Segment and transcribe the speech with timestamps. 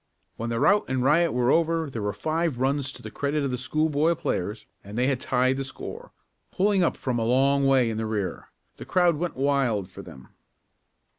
[0.35, 3.51] When the route and riot were over there were five runs to the credit of
[3.51, 6.11] the schoolboy players and they had tied the score,
[6.51, 8.47] pulling up from a long way in the rear.
[8.77, 10.29] The crowd went wild for them.